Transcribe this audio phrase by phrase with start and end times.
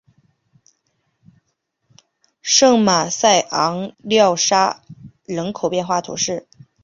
[2.41, 4.81] 圣马塞昂缪拉
[5.25, 6.47] 人口变化图示